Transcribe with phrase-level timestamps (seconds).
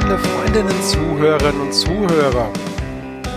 [0.00, 2.52] Freunde, Freundinnen, Zuhörerinnen und Zuhörer.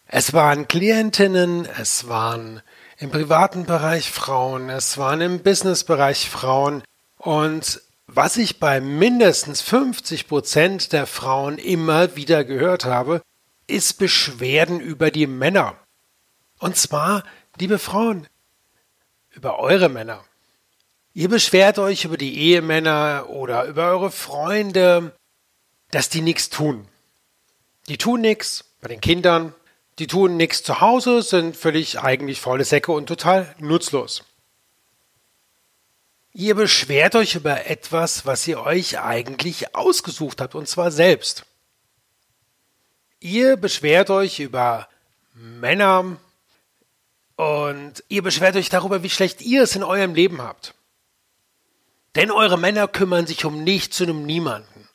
[0.07, 2.61] Es waren Klientinnen, es waren
[2.97, 6.83] im privaten Bereich Frauen, es waren im Businessbereich Frauen
[7.17, 13.21] und was ich bei mindestens 50 Prozent der Frauen immer wieder gehört habe,
[13.67, 15.75] ist Beschwerden über die Männer.
[16.59, 17.23] Und zwar
[17.57, 18.27] liebe Frauen,
[19.31, 20.23] über eure Männer.
[21.13, 25.15] Ihr beschwert euch über die Ehemänner oder über eure Freunde,
[25.91, 26.87] dass die nichts tun.
[27.87, 29.53] Die tun nichts bei den Kindern,
[29.99, 34.23] die tun nichts zu Hause, sind völlig eigentlich faule Säcke und total nutzlos.
[36.33, 41.45] Ihr beschwert euch über etwas, was ihr euch eigentlich ausgesucht habt, und zwar selbst.
[43.19, 44.87] Ihr beschwert euch über
[45.33, 46.17] Männer,
[47.41, 50.75] und ihr beschwert euch darüber, wie schlecht ihr es in eurem Leben habt.
[52.13, 54.87] Denn eure Männer kümmern sich um nichts und um niemanden.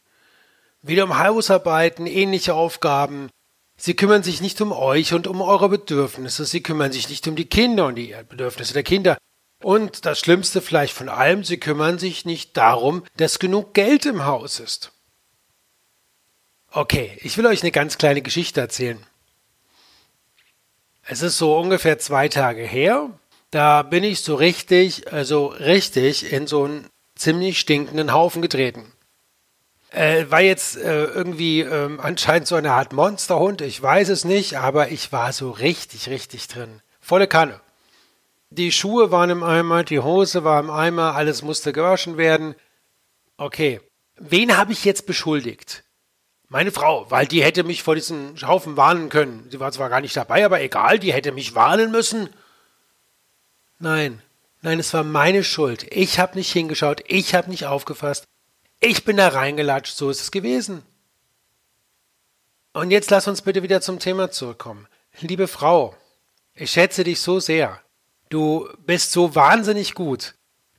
[0.81, 3.31] Weder um Hausarbeiten, ähnliche Aufgaben.
[3.77, 6.45] Sie kümmern sich nicht um euch und um eure Bedürfnisse.
[6.45, 9.19] Sie kümmern sich nicht um die Kinder und die Bedürfnisse der Kinder.
[9.61, 14.25] Und das Schlimmste vielleicht von allem, sie kümmern sich nicht darum, dass genug Geld im
[14.25, 14.93] Haus ist.
[16.71, 19.05] Okay, ich will euch eine ganz kleine Geschichte erzählen.
[21.17, 23.09] Es ist so ungefähr zwei Tage her.
[23.51, 28.93] Da bin ich so richtig, also richtig in so einen ziemlich stinkenden Haufen getreten.
[29.93, 34.59] Äh, war jetzt äh, irgendwie äh, anscheinend so eine Art Monsterhund, ich weiß es nicht,
[34.59, 36.83] aber ich war so richtig, richtig drin.
[37.01, 37.63] Volle Kanne.
[38.51, 42.55] Die Schuhe waren im Eimer, die Hose war im Eimer, alles musste gewaschen werden.
[43.39, 43.81] Okay,
[44.17, 45.83] wen habe ich jetzt beschuldigt?
[46.49, 49.49] Meine Frau, weil die hätte mich vor diesem Haufen warnen können.
[49.51, 52.29] Sie war zwar gar nicht dabei, aber egal, die hätte mich warnen müssen.
[53.79, 54.23] Nein,
[54.63, 55.87] nein, es war meine Schuld.
[55.91, 58.25] Ich habe nicht hingeschaut, ich habe nicht aufgefasst.
[58.79, 60.83] Ich bin da reingelatscht, so ist es gewesen.
[62.73, 64.87] Und jetzt lass uns bitte wieder zum Thema zurückkommen.
[65.21, 65.97] Liebe Frau,
[66.55, 67.81] ich schätze dich so sehr.
[68.29, 70.35] Du bist so wahnsinnig gut.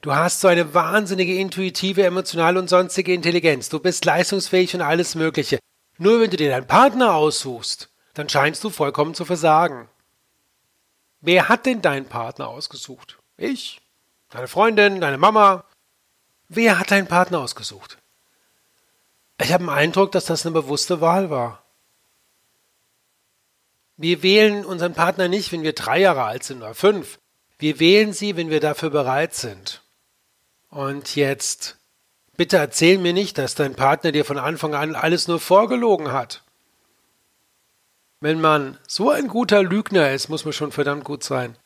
[0.08, 3.68] Du hast so eine wahnsinnige intuitive, emotionale und sonstige Intelligenz.
[3.68, 5.60] Du bist leistungsfähig und alles Mögliche.
[5.98, 9.90] Nur wenn du dir deinen Partner aussuchst, dann scheinst du vollkommen zu versagen.
[11.20, 13.20] Wer hat denn deinen Partner ausgesucht?
[13.36, 13.82] Ich?
[14.30, 15.02] Deine Freundin?
[15.02, 15.66] Deine Mama?
[16.48, 17.98] Wer hat deinen Partner ausgesucht?
[19.42, 21.64] Ich habe den Eindruck, dass das eine bewusste Wahl war.
[23.98, 27.20] Wir wählen unseren Partner nicht, wenn wir drei Jahre alt sind oder fünf.
[27.60, 29.82] Wir wählen sie, wenn wir dafür bereit sind.
[30.70, 31.78] Und jetzt,
[32.36, 36.44] bitte erzähl mir nicht, dass dein Partner dir von Anfang an alles nur vorgelogen hat.
[38.20, 41.58] Wenn man so ein guter Lügner ist, muss man schon verdammt gut sein.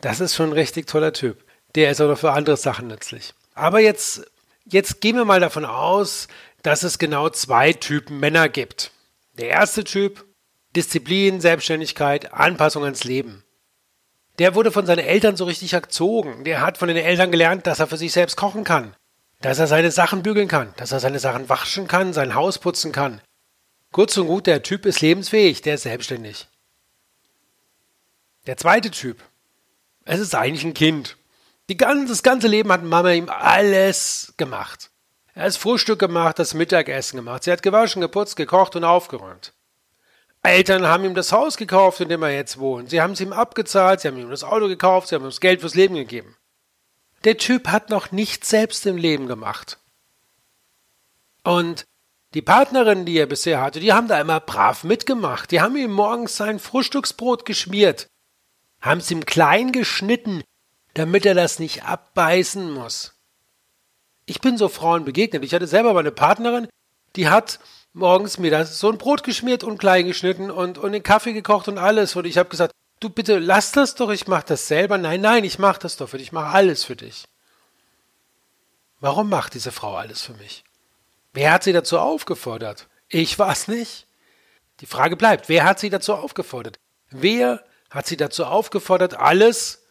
[0.00, 1.44] Das ist schon ein richtig toller Typ.
[1.74, 3.34] Der ist auch noch für andere Sachen nützlich.
[3.54, 4.24] Aber jetzt,
[4.64, 6.28] jetzt gehen wir mal davon aus,
[6.62, 8.92] dass es genau zwei Typen Männer gibt.
[9.34, 10.24] Der erste Typ,
[10.74, 13.42] Disziplin, Selbstständigkeit, Anpassung ans Leben
[14.38, 16.44] der wurde von seinen Eltern so richtig erzogen.
[16.44, 18.94] Der hat von den Eltern gelernt, dass er für sich selbst kochen kann,
[19.40, 22.92] dass er seine Sachen bügeln kann, dass er seine Sachen waschen kann, sein Haus putzen
[22.92, 23.20] kann.
[23.92, 26.48] Kurz und gut, der Typ ist lebensfähig, der ist selbstständig.
[28.46, 29.22] Der zweite Typ,
[30.04, 31.16] es ist eigentlich ein Kind.
[31.76, 34.90] Ganze, das ganze Leben hat Mama ihm alles gemacht.
[35.34, 37.44] Er hat Frühstück gemacht, das Mittagessen gemacht.
[37.44, 39.52] Sie hat gewaschen, geputzt, gekocht und aufgeräumt.
[40.50, 42.90] Eltern haben ihm das Haus gekauft, in dem er jetzt wohnt.
[42.90, 45.40] Sie haben es ihm abgezahlt, sie haben ihm das Auto gekauft, sie haben ihm das
[45.40, 46.36] Geld fürs Leben gegeben.
[47.24, 49.78] Der Typ hat noch nichts selbst im Leben gemacht.
[51.42, 51.84] Und
[52.34, 55.50] die Partnerin, die er bisher hatte, die haben da immer brav mitgemacht.
[55.50, 58.08] Die haben ihm morgens sein Frühstücksbrot geschmiert,
[58.80, 60.42] haben es ihm klein geschnitten,
[60.94, 63.14] damit er das nicht abbeißen muss.
[64.26, 65.44] Ich bin so Frauen begegnet.
[65.44, 66.68] Ich hatte selber mal eine Partnerin,
[67.14, 67.60] die hat
[67.96, 71.66] morgens mir das so ein Brot geschmiert und klein geschnitten und, und den Kaffee gekocht
[71.66, 72.14] und alles.
[72.14, 74.98] Und ich habe gesagt, du bitte lass das doch, ich mache das selber.
[74.98, 77.24] Nein, nein, ich mache das doch für dich, ich mache alles für dich.
[79.00, 80.62] Warum macht diese Frau alles für mich?
[81.32, 82.86] Wer hat sie dazu aufgefordert?
[83.08, 84.06] Ich war es nicht.
[84.80, 86.78] Die Frage bleibt, wer hat sie dazu aufgefordert?
[87.10, 89.84] Wer hat sie dazu aufgefordert, alles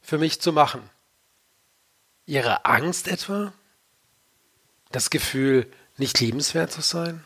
[0.00, 0.88] für mich zu machen?
[2.26, 3.52] Ihre Angst etwa?
[4.92, 7.24] Das Gefühl, nicht liebenswert zu sein?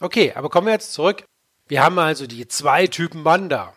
[0.00, 1.24] Okay, aber kommen wir jetzt zurück.
[1.68, 3.72] Wir haben also die zwei Typen Mann da.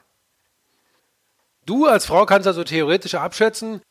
[1.66, 3.81] Du als Frau kannst also theoretisch abschätzen,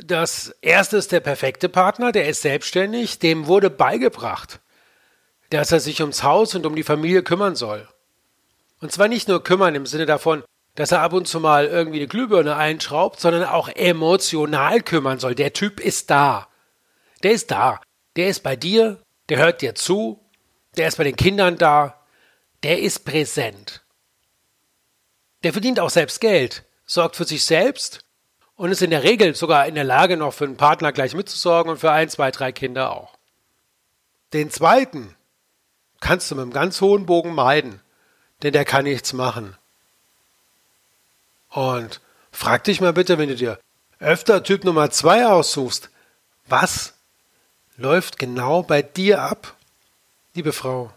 [0.00, 4.60] das erste ist der perfekte Partner, der ist selbstständig, dem wurde beigebracht,
[5.50, 7.86] dass er sich ums Haus und um die Familie kümmern soll.
[8.80, 10.42] Und zwar nicht nur kümmern im Sinne davon,
[10.74, 15.34] dass er ab und zu mal irgendwie eine Glühbirne einschraubt, sondern auch emotional kümmern soll.
[15.34, 16.48] Der Typ ist da.
[17.22, 17.80] Der ist da.
[18.16, 20.20] Der ist bei dir, der hört dir zu,
[20.76, 21.98] der ist bei den Kindern da,
[22.62, 23.82] der ist präsent.
[25.42, 28.04] Der verdient auch selbst Geld, sorgt für sich selbst
[28.56, 31.72] und ist in der Regel sogar in der Lage, noch für einen Partner gleich mitzusorgen
[31.72, 33.16] und für ein, zwei, drei Kinder auch.
[34.32, 35.14] Den zweiten
[36.00, 37.80] kannst du mit einem ganz hohen Bogen meiden,
[38.42, 39.56] denn der kann nichts machen.
[41.48, 43.58] Und frag dich mal bitte, wenn du dir
[43.98, 45.90] öfter Typ Nummer zwei aussuchst,
[46.46, 46.94] was
[47.76, 49.56] läuft genau bei dir ab,
[50.34, 50.92] liebe Frau?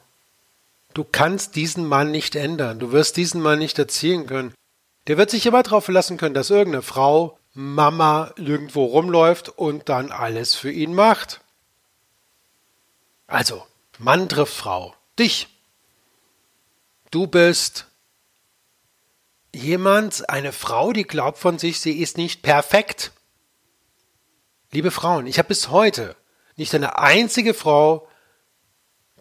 [0.94, 4.54] Du kannst diesen Mann nicht ändern, du wirst diesen Mann nicht erziehen können.
[5.08, 10.12] Der wird sich immer darauf verlassen können, dass irgendeine Frau Mama irgendwo rumläuft und dann
[10.12, 11.42] alles für ihn macht.
[13.28, 13.66] Also,
[13.98, 14.94] Mann trifft Frau.
[15.18, 15.48] Dich.
[17.12, 17.88] Du bist
[19.54, 23.12] jemand, eine Frau, die glaubt von sich, sie ist nicht perfekt.
[24.72, 26.16] Liebe Frauen, ich habe bis heute
[26.56, 28.08] nicht eine einzige Frau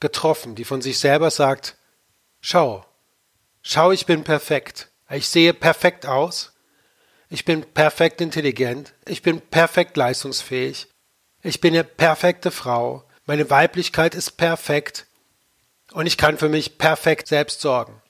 [0.01, 1.77] getroffen, die von sich selber sagt,
[2.41, 2.85] schau,
[3.63, 4.91] schau, ich bin perfekt.
[5.11, 6.53] Ich sehe perfekt aus.
[7.29, 8.95] Ich bin perfekt intelligent.
[9.07, 10.89] Ich bin perfekt leistungsfähig.
[11.43, 13.05] Ich bin eine perfekte Frau.
[13.27, 15.07] Meine Weiblichkeit ist perfekt.
[15.93, 18.01] Und ich kann für mich perfekt selbst sorgen.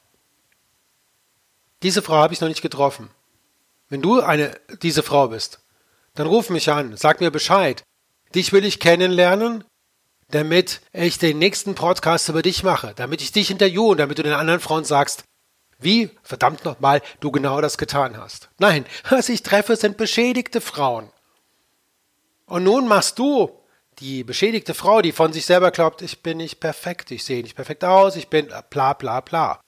[1.83, 3.11] Diese Frau habe ich noch nicht getroffen.
[3.89, 5.61] Wenn du eine, diese Frau bist,
[6.15, 7.85] dann ruf mich an, sag mir Bescheid.
[8.35, 9.65] Dich will ich kennenlernen,
[10.31, 14.23] damit ich den nächsten Podcast über dich mache, damit ich dich interviewe und damit du
[14.23, 15.25] den anderen Frauen sagst,
[15.79, 18.49] wie, verdammt nochmal, du genau das getan hast.
[18.59, 21.11] Nein, was ich treffe, sind beschädigte Frauen.
[22.47, 23.51] Und nun machst du
[24.01, 27.55] die beschädigte Frau, die von sich selber glaubt, ich bin nicht perfekt, ich sehe nicht
[27.55, 29.61] perfekt aus, ich bin bla bla bla.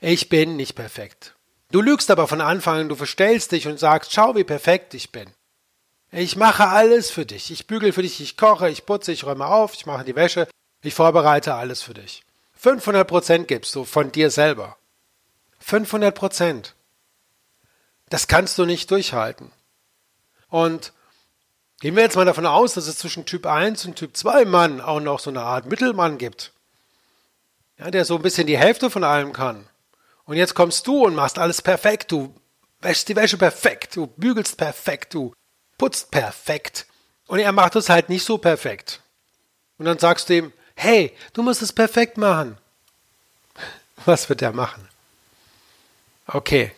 [0.00, 1.34] Ich bin nicht perfekt.
[1.70, 5.12] Du lügst aber von Anfang an, du verstellst dich und sagst, schau, wie perfekt ich
[5.12, 5.30] bin.
[6.12, 7.50] Ich mache alles für dich.
[7.50, 10.48] Ich bügel für dich, ich koche, ich putze, ich räume auf, ich mache die Wäsche,
[10.82, 12.24] ich vorbereite alles für dich.
[12.54, 14.76] 500 Prozent gibst du von dir selber.
[15.60, 16.74] 500 Prozent.
[18.08, 19.52] Das kannst du nicht durchhalten.
[20.48, 20.92] Und
[21.80, 24.80] gehen wir jetzt mal davon aus, dass es zwischen Typ 1 und Typ 2 Mann
[24.80, 26.52] auch noch so eine Art Mittelmann gibt.
[27.78, 29.68] Ja, der so ein bisschen die Hälfte von allem kann.
[30.24, 32.10] Und jetzt kommst du und machst alles perfekt.
[32.10, 32.34] Du
[32.80, 33.96] wäschst die Wäsche perfekt.
[33.96, 35.14] Du bügelst perfekt.
[35.14, 35.32] Du
[35.80, 36.84] putzt perfekt.
[37.26, 39.00] Und er macht es halt nicht so perfekt.
[39.78, 42.58] Und dann sagst du ihm, hey, du musst es perfekt machen.
[44.04, 44.86] Was wird er machen?
[46.26, 46.72] Okay.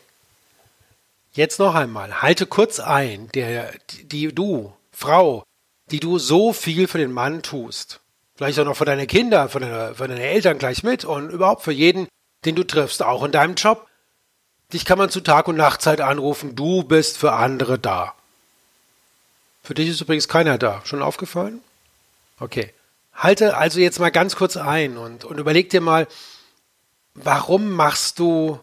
[1.32, 2.23] Jetzt noch einmal.
[2.23, 5.42] Halte kurz ein, der, die, die du, Frau,
[5.90, 7.99] die du so viel für den Mann tust.
[8.37, 11.64] Vielleicht auch noch für deine Kinder, für deine, für deine Eltern gleich mit und überhaupt
[11.64, 12.06] für jeden,
[12.44, 13.88] den du triffst, auch in deinem Job.
[14.73, 18.14] Dich kann man zu Tag und Nachtzeit anrufen, du bist für andere da.
[19.62, 20.83] Für dich ist übrigens keiner da.
[20.85, 21.62] Schon aufgefallen?
[22.38, 22.73] Okay.
[23.14, 26.09] Halte also jetzt mal ganz kurz ein und, und überleg dir mal,
[27.14, 28.61] warum machst du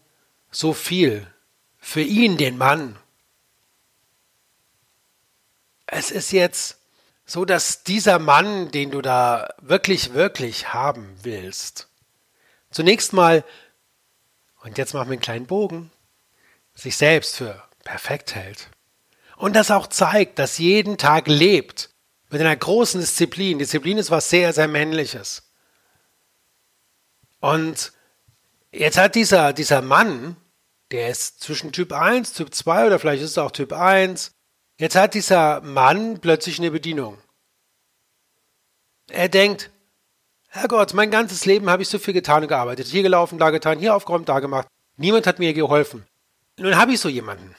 [0.50, 1.26] so viel
[1.78, 2.96] für ihn, den Mann.
[5.86, 6.78] Es ist jetzt
[7.24, 11.88] so, dass dieser Mann, den du da wirklich, wirklich haben willst,
[12.70, 13.44] zunächst mal,
[14.62, 15.90] und jetzt machen wir einen kleinen Bogen,
[16.74, 18.68] sich selbst für perfekt hält.
[19.40, 21.90] Und das auch zeigt, dass jeden Tag lebt
[22.30, 23.58] mit einer großen Disziplin.
[23.58, 25.50] Disziplin ist was sehr, sehr Männliches.
[27.40, 27.92] Und
[28.72, 30.36] Jetzt hat dieser, dieser Mann,
[30.92, 34.32] der ist zwischen Typ 1, Typ 2 oder vielleicht ist es auch Typ 1,
[34.78, 37.18] jetzt hat dieser Mann plötzlich eine Bedienung.
[39.08, 39.70] Er denkt,
[40.48, 42.86] Herrgott, mein ganzes Leben habe ich so viel getan und gearbeitet.
[42.86, 44.68] Hier gelaufen, da getan, hier aufgeräumt, da gemacht.
[44.96, 46.06] Niemand hat mir geholfen.
[46.56, 47.56] Nun habe ich so jemanden.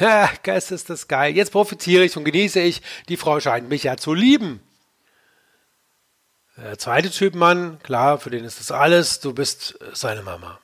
[0.00, 1.34] Ha, Geist ist das geil.
[1.36, 2.82] Jetzt profitiere ich und genieße ich.
[3.08, 4.60] Die Frau scheint mich ja zu lieben.
[6.56, 9.20] Der zweite Typ Mann, klar, für den ist das alles.
[9.20, 10.60] Du bist seine Mama.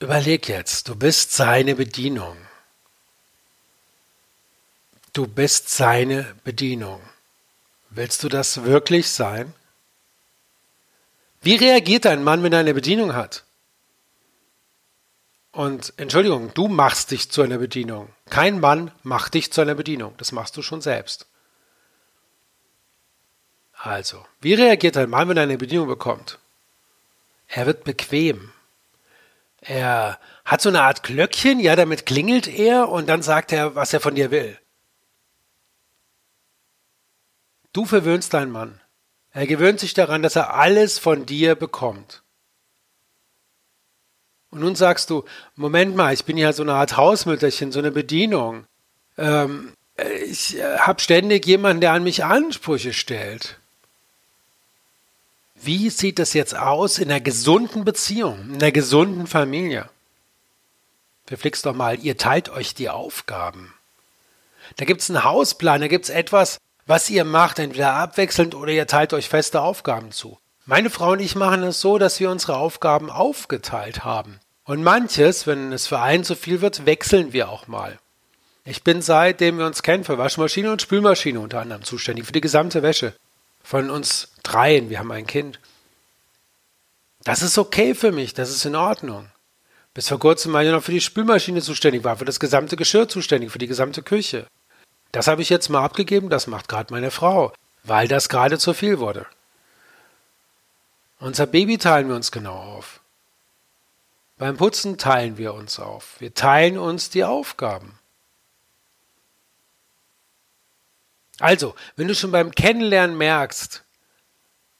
[0.00, 2.36] Überleg jetzt, du bist seine Bedienung.
[5.12, 7.00] Du bist seine Bedienung.
[7.90, 9.52] Willst du das wirklich sein?
[11.42, 13.44] Wie reagiert ein Mann, wenn er eine Bedienung hat?
[15.52, 18.08] Und Entschuldigung, du machst dich zu einer Bedienung.
[18.30, 20.14] Kein Mann macht dich zu einer Bedienung.
[20.16, 21.26] Das machst du schon selbst.
[23.74, 26.38] Also, wie reagiert ein Mann, wenn er eine Bedienung bekommt?
[27.48, 28.52] Er wird bequem.
[29.60, 33.92] Er hat so eine Art Glöckchen, ja, damit klingelt er und dann sagt er, was
[33.92, 34.58] er von dir will.
[37.72, 38.80] Du verwöhnst deinen Mann.
[39.32, 42.21] Er gewöhnt sich daran, dass er alles von dir bekommt.
[44.52, 45.24] Und nun sagst du,
[45.56, 48.66] Moment mal, ich bin ja so eine Art Hausmütterchen, so eine Bedienung.
[49.16, 49.72] Ähm,
[50.26, 53.58] ich äh, habe ständig jemanden, der an mich Ansprüche stellt.
[55.54, 59.88] Wie sieht das jetzt aus in einer gesunden Beziehung, in einer gesunden Familie?
[61.26, 63.72] Verflixt doch mal, ihr teilt euch die Aufgaben.
[64.76, 68.72] Da gibt es einen Hausplan, da gibt es etwas, was ihr macht, entweder abwechselnd oder
[68.72, 70.38] ihr teilt euch feste Aufgaben zu.
[70.66, 74.38] Meine Frau und ich machen es so, dass wir unsere Aufgaben aufgeteilt haben.
[74.64, 77.98] Und manches, wenn es für einen zu viel wird, wechseln wir auch mal.
[78.64, 82.40] Ich bin seitdem wir uns kennen für Waschmaschine und Spülmaschine unter anderem zuständig, für die
[82.40, 83.14] gesamte Wäsche.
[83.64, 85.58] Von uns dreien, wir haben ein Kind.
[87.24, 89.28] Das ist okay für mich, das ist in Ordnung.
[89.94, 93.08] Bis vor kurzem war ich noch für die Spülmaschine zuständig, war für das gesamte Geschirr
[93.08, 94.46] zuständig, für die gesamte Küche.
[95.10, 97.52] Das habe ich jetzt mal abgegeben, das macht gerade meine Frau,
[97.84, 99.26] weil das gerade zu viel wurde.
[101.18, 103.01] Unser Baby teilen wir uns genau auf.
[104.42, 106.16] Beim Putzen teilen wir uns auf.
[106.18, 107.96] Wir teilen uns die Aufgaben.
[111.38, 113.84] Also, wenn du schon beim Kennenlernen merkst,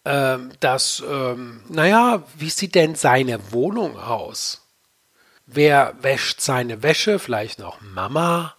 [0.04, 4.66] ähm, dass, ähm, naja, wie sieht denn seine Wohnung aus?
[5.46, 7.20] Wer wäscht seine Wäsche?
[7.20, 8.56] Vielleicht noch Mama?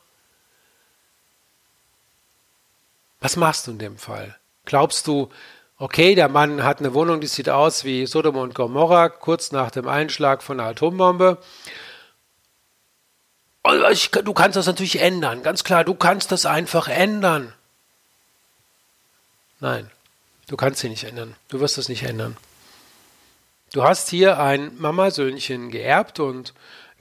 [3.20, 4.40] Was machst du in dem Fall?
[4.64, 5.30] Glaubst du,
[5.84, 9.70] okay, der Mann hat eine Wohnung, die sieht aus wie Sodom und Gomorra, kurz nach
[9.70, 11.38] dem Einschlag von einer Atombombe.
[13.92, 17.54] Ich, du kannst das natürlich ändern, ganz klar, du kannst das einfach ändern.
[19.60, 19.92] Nein,
[20.48, 21.36] du kannst sie nicht ändern.
[21.50, 22.38] Du wirst es nicht ändern.
[23.74, 26.54] Du hast hier ein Mamasöhnchen geerbt und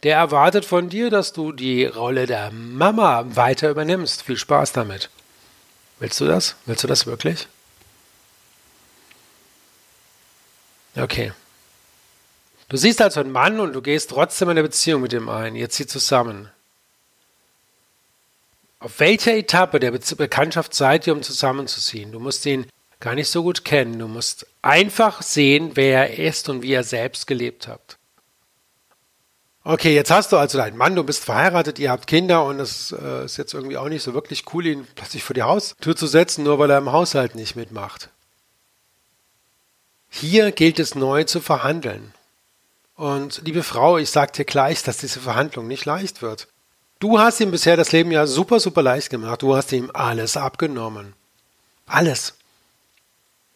[0.02, 4.22] der erwartet von dir, dass du die Rolle der Mama weiter übernimmst.
[4.22, 5.08] Viel Spaß damit.
[6.00, 6.56] Willst du das?
[6.66, 7.46] Willst du das wirklich?
[10.96, 11.32] Okay.
[12.68, 15.56] Du siehst also einen Mann und du gehst trotzdem eine Beziehung mit ihm ein.
[15.56, 16.50] Ihr zieht zusammen.
[18.78, 22.12] Auf welcher Etappe der Be Bekanntschaft seid ihr, um zusammenzuziehen?
[22.12, 22.66] Du musst ihn
[22.98, 23.98] gar nicht so gut kennen.
[23.98, 27.98] Du musst einfach sehen, wer er ist und wie er selbst gelebt hat.
[29.64, 32.90] Okay, jetzt hast du also deinen Mann, du bist verheiratet, ihr habt Kinder und es
[32.90, 36.08] äh, ist jetzt irgendwie auch nicht so wirklich cool, ihn plötzlich vor die Haustür zu
[36.08, 38.08] setzen, nur weil er im Haushalt nicht mitmacht.
[40.14, 42.12] Hier gilt es neu zu verhandeln.
[42.96, 46.48] Und liebe Frau, ich sage dir gleich, dass diese Verhandlung nicht leicht wird.
[47.00, 49.40] Du hast ihm bisher das Leben ja super, super leicht gemacht.
[49.40, 51.14] Du hast ihm alles abgenommen.
[51.86, 52.34] Alles.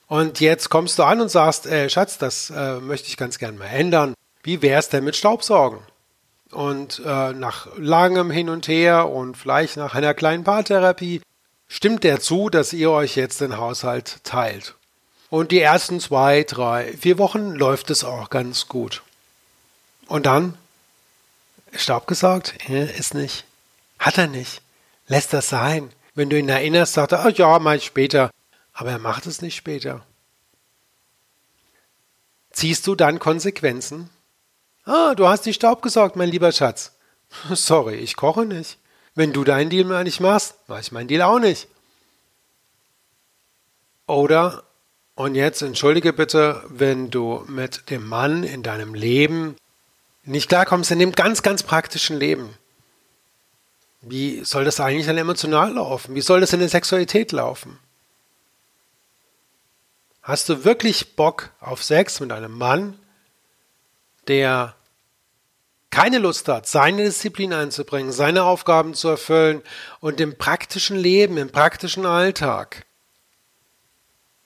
[0.09, 3.59] Und jetzt kommst du an und sagst, äh, Schatz, das äh, möchte ich ganz gern
[3.59, 4.15] mal ändern.
[4.43, 5.81] Wie wär's denn mit Staubsaugen?
[6.53, 11.21] Und äh, nach langem Hin und Her und vielleicht nach einer kleinen Paartherapie
[11.69, 14.76] stimmt der zu, dass ihr euch jetzt den Haushalt teilt.
[15.31, 19.03] Und die ersten zwei, drei, vier Wochen läuft es auch ganz gut.
[20.07, 20.57] Und dann
[21.75, 22.55] Staub gesaugt?
[22.69, 23.45] Ist nicht.
[23.99, 24.63] Hat er nicht.
[25.09, 25.91] Lässt das sein.
[26.15, 28.31] Wenn du ihn erinnerst, sagt er, oh ja, ich später.
[28.73, 30.05] Aber er macht es nicht später.
[32.53, 34.11] Ziehst du dann Konsequenzen?
[34.85, 36.93] Ah, du hast nicht Staub gesaugt, mein lieber Schatz.
[37.51, 38.79] Sorry, ich koche nicht.
[39.15, 41.69] Wenn du deinen Deal mal nicht machst, mach ich meinen Deal auch nicht.
[44.07, 44.63] Oder,
[45.17, 49.57] und jetzt entschuldige bitte, wenn du mit dem Mann in deinem Leben
[50.25, 52.51] nicht klarkommst, in dem ganz, ganz praktischen Leben.
[54.03, 56.15] Wie soll das eigentlich dann emotional laufen?
[56.15, 57.79] Wie soll das in der Sexualität laufen?
[60.23, 62.99] Hast du wirklich Bock auf Sex mit einem Mann,
[64.29, 64.75] der
[65.91, 69.63] keine Lust hat, seine Disziplin einzubringen, seine Aufgaben zu erfüllen
[70.01, 72.86] und im praktischen Leben, im praktischen Alltag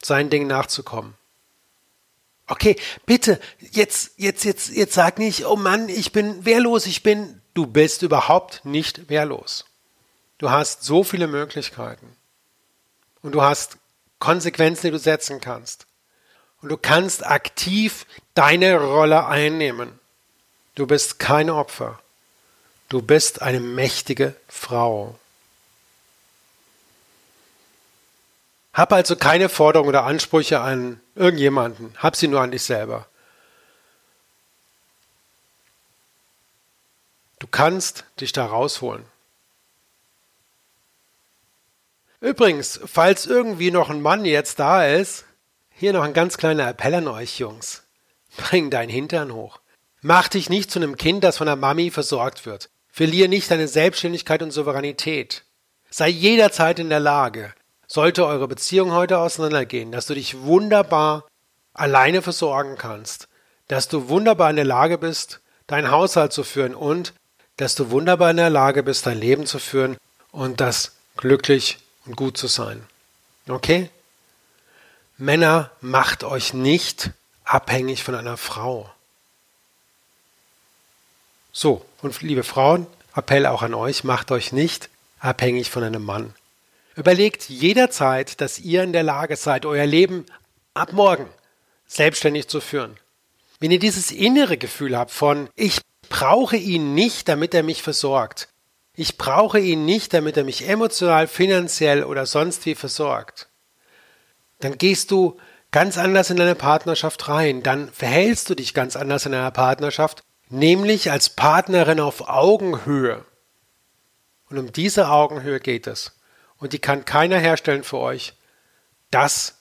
[0.02, 1.14] seinen Dingen nachzukommen.
[2.46, 2.76] Okay,
[3.06, 7.66] bitte, jetzt, jetzt, jetzt, jetzt sag nicht, oh Mann, ich bin wehrlos, ich bin, Du
[7.66, 9.66] bist überhaupt nicht wehrlos.
[10.38, 12.16] Du hast so viele Möglichkeiten.
[13.20, 13.76] Und du hast
[14.18, 15.86] Konsequenzen, die du setzen kannst.
[16.62, 19.98] Und du kannst aktiv deine Rolle einnehmen.
[20.74, 22.00] Du bist kein Opfer.
[22.88, 25.18] Du bist eine mächtige Frau.
[28.72, 31.94] Hab also keine Forderungen oder Ansprüche an irgendjemanden.
[31.98, 33.06] Hab sie nur an dich selber.
[37.38, 39.04] Du kannst dich da rausholen.
[42.20, 45.24] Übrigens, falls irgendwie noch ein Mann jetzt da ist,
[45.70, 47.82] hier noch ein ganz kleiner Appell an euch Jungs.
[48.36, 49.60] Bring dein Hintern hoch.
[50.02, 52.68] Mach dich nicht zu einem Kind, das von der Mami versorgt wird.
[52.88, 55.44] Verlier nicht deine Selbstständigkeit und Souveränität.
[55.90, 57.54] Sei jederzeit in der Lage,
[57.90, 61.26] sollte eure Beziehung heute auseinandergehen, dass du dich wunderbar
[61.74, 63.26] alleine versorgen kannst,
[63.66, 67.14] dass du wunderbar in der Lage bist, deinen Haushalt zu führen und
[67.56, 69.96] dass du wunderbar in der Lage bist, dein Leben zu führen
[70.30, 72.86] und das glücklich und gut zu sein.
[73.48, 73.90] Okay?
[75.18, 77.10] Männer, macht euch nicht
[77.44, 78.88] abhängig von einer Frau.
[81.52, 86.34] So, und liebe Frauen, Appell auch an euch, macht euch nicht abhängig von einem Mann.
[86.96, 90.26] Überlegt jederzeit, dass ihr in der Lage seid, euer Leben
[90.74, 91.28] ab morgen
[91.86, 92.96] selbstständig zu führen.
[93.58, 98.48] Wenn ihr dieses innere Gefühl habt von, ich brauche ihn nicht, damit er mich versorgt.
[98.94, 103.48] Ich brauche ihn nicht, damit er mich emotional, finanziell oder sonst wie versorgt.
[104.58, 105.38] Dann gehst du
[105.70, 107.62] ganz anders in deine Partnerschaft rein.
[107.62, 113.24] Dann verhältst du dich ganz anders in einer Partnerschaft, nämlich als Partnerin auf Augenhöhe.
[114.48, 116.19] Und um diese Augenhöhe geht es.
[116.60, 118.34] Und die kann keiner herstellen für euch.
[119.10, 119.56] Das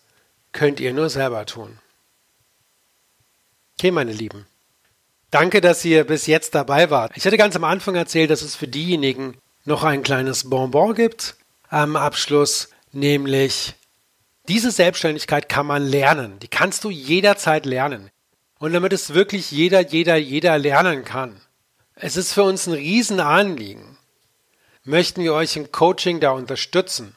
[0.52, 1.80] könnt ihr nur selber tun.
[3.78, 4.46] Okay, meine Lieben.
[5.32, 7.14] Danke, dass ihr bis jetzt dabei wart.
[7.16, 11.36] Ich hatte ganz am Anfang erzählt, dass es für diejenigen noch ein kleines Bonbon gibt
[11.70, 13.76] am Abschluss, nämlich
[14.48, 16.40] diese Selbstständigkeit kann man lernen.
[16.40, 18.10] Die kannst du jederzeit lernen.
[18.58, 21.40] Und damit es wirklich jeder, jeder, jeder lernen kann.
[21.94, 23.99] Es ist für uns ein Riesenanliegen.
[24.86, 27.16] Möchten wir euch im Coaching da unterstützen.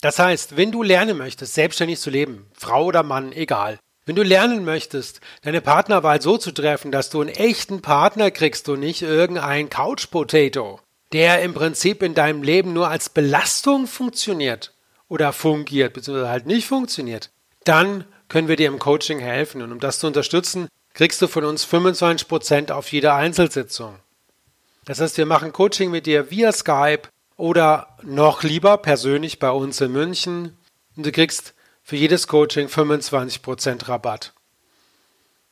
[0.00, 4.22] Das heißt, wenn du lernen möchtest, selbstständig zu leben, Frau oder Mann, egal, wenn du
[4.22, 9.02] lernen möchtest, deine Partnerwahl so zu treffen, dass du einen echten Partner kriegst und nicht
[9.02, 10.80] irgendein Couch Potato,
[11.12, 14.74] der im Prinzip in deinem Leben nur als Belastung funktioniert
[15.08, 17.30] oder fungiert, beziehungsweise halt nicht funktioniert,
[17.64, 19.60] dann können wir dir im Coaching helfen.
[19.60, 23.96] Und um das zu unterstützen, kriegst du von uns 25% auf jede Einzelsitzung.
[24.90, 27.02] Das heißt, wir machen Coaching mit dir via Skype
[27.36, 30.58] oder noch lieber persönlich bei uns in München.
[30.96, 34.32] Und du kriegst für jedes Coaching 25% Rabatt.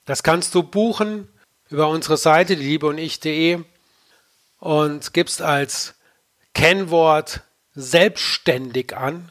[0.06, 1.28] Das kannst du buchen
[1.70, 3.62] über unsere Seite, die Liebe und ich.de
[4.58, 5.94] und gibst als
[6.52, 7.42] Kennwort
[7.76, 9.30] selbstständig an.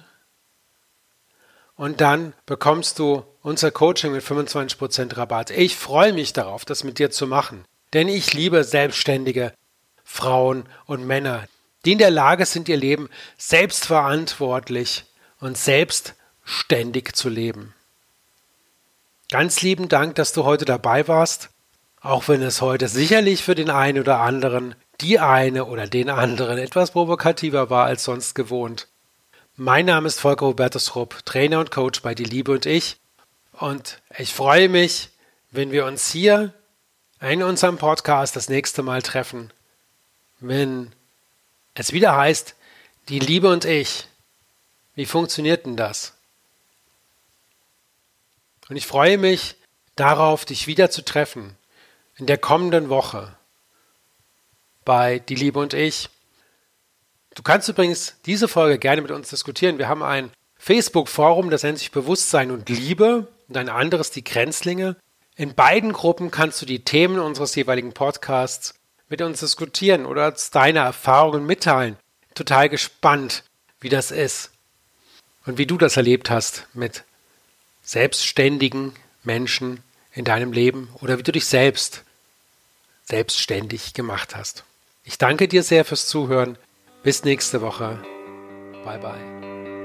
[1.75, 5.49] Und dann bekommst du unser Coaching mit 25% Rabatt.
[5.49, 7.65] Ich freue mich darauf, das mit dir zu machen.
[7.91, 9.51] Denn ich liebe selbstständige
[10.09, 11.47] Frauen und Männer,
[11.83, 15.03] die in der Lage sind, ihr Leben selbstverantwortlich
[15.41, 16.15] und selbst
[16.45, 17.75] ständig zu leben.
[19.29, 21.49] Ganz lieben Dank, dass du heute dabei warst,
[22.01, 26.57] auch wenn es heute sicherlich für den einen oder anderen, die eine oder den anderen
[26.57, 28.87] etwas provokativer war als sonst gewohnt.
[29.57, 32.97] Mein Name ist Volker Hubertus Rupp, Trainer und Coach bei Die Liebe und ich,
[33.51, 35.09] und ich freue mich,
[35.51, 36.53] wenn wir uns hier
[37.19, 39.51] in unserem Podcast das nächste Mal treffen,
[40.39, 40.91] wenn
[41.73, 42.55] es wieder heißt,
[43.09, 44.05] Die Liebe und ich.
[44.95, 46.13] Wie funktioniert denn das?
[48.67, 49.55] Und ich freue mich
[49.95, 51.55] darauf, dich wieder zu treffen
[52.17, 53.35] in der kommenden Woche
[54.83, 56.09] bei Die Liebe und ich.
[57.35, 59.77] Du kannst übrigens diese Folge gerne mit uns diskutieren.
[59.77, 64.97] Wir haben ein Facebook-Forum, das nennt sich Bewusstsein und Liebe und ein anderes die Grenzlinge.
[65.35, 68.73] In beiden Gruppen kannst du die Themen unseres jeweiligen Podcasts
[69.09, 71.97] mit uns diskutieren oder deine Erfahrungen mitteilen.
[72.35, 73.43] Total gespannt,
[73.79, 74.51] wie das ist
[75.45, 77.03] und wie du das erlebt hast mit
[77.83, 78.93] selbstständigen
[79.23, 79.81] Menschen
[80.13, 82.03] in deinem Leben oder wie du dich selbst
[83.05, 84.63] selbstständig gemacht hast.
[85.03, 86.57] Ich danke dir sehr fürs Zuhören.
[87.03, 87.99] Bis nächste Woche.
[88.83, 89.76] Bye bye.